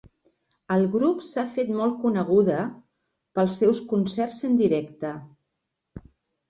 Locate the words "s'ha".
1.27-1.43